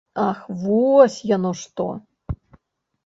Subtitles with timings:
[0.27, 1.87] Ах вось яно што!